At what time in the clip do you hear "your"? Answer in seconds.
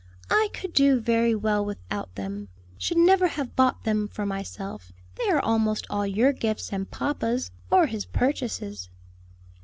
6.07-6.33